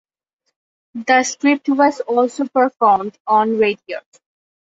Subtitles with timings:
[0.95, 3.99] The script was also performed on radio.